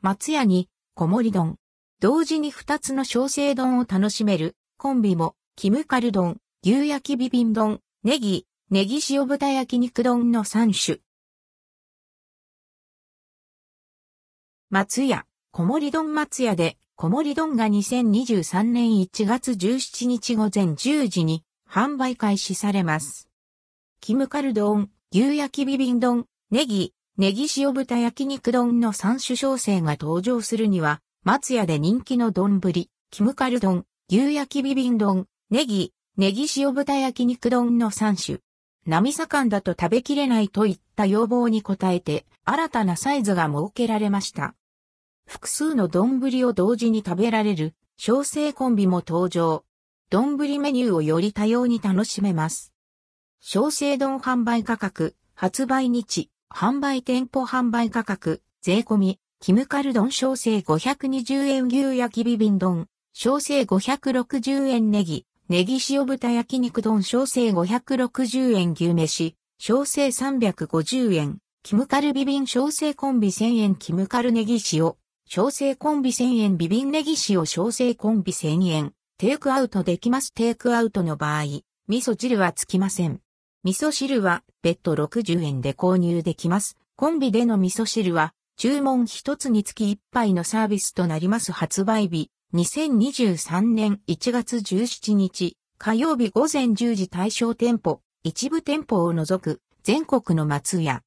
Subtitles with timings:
[0.00, 1.56] 松屋に、小盛丼。
[1.98, 11.00] 同時に2つの小生丼を楽しめる、コンビも、キムカル丼、牛焼きビビン丼、ネギ、ネギ塩豚焼肉丼の3種。
[14.70, 23.28] 松屋、小盛丼松屋で、小盛丼が2023年1月17日午前10時に販売開始されます。
[24.00, 32.60] キムカル丼、牛焼きビビン丼、ネギ、ネギ塩豚焼肉丼の3種小生が登場するには、松屋で人気の丼、
[33.10, 38.38] キムカル丼、牛焼きビビン丼、ネギ、ネギ塩豚焼肉丼の3種。
[38.86, 44.54] 波盛んだと食べきれないといった要望に応えて、新たなサイズが設けられました。
[45.26, 49.64] 複数の丼を同時に食べられる小生コンビも登場。
[50.08, 52.72] 丼メニューをより多様に楽しめます。
[53.40, 74.94] 小生丼販売価格、発売日、販売店舗販売価格、税込み、キムカル丼小生520円牛焼きビビン丼、小生560円ネギ、ネギ塩豚焼肉丼小生560円牛飯、小生350円、キムカルビビン小生コンビ1000円キムカルネギ塩、
[75.26, 78.92] 小生コンビ1000円ビビンネギ塩小生コンビ1000円。
[79.18, 80.32] テイクアウトできます。
[80.32, 83.20] テイクアウトの場合、味噌汁はつきません。
[83.68, 86.78] 味噌汁は別途60円で購入できます。
[86.96, 92.30] コンビでの味噌汁は注文一つにつき一杯のサービスとなります発売日。
[92.54, 100.96] 2023年1月17日火曜日午前10時対象店舗、一部店舗を除く全国の松屋。